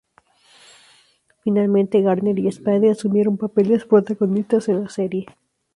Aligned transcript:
Finalmente, 1.43 2.01
Garner 2.01 2.39
y 2.39 2.51
Spade 2.51 2.89
asumieron 2.89 3.37
papeles 3.37 3.85
protagonistas 3.85 4.67
en 4.69 4.81
la 4.83 4.89
serie. 4.89 5.27